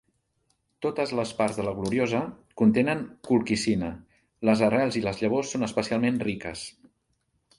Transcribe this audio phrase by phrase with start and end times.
[0.85, 2.21] Totes les parts de la "Gloriosa"
[2.61, 3.91] contenen colquicina,
[4.51, 6.65] les arrels i les llavors són especialment riques.